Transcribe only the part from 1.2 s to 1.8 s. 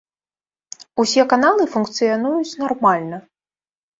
каналы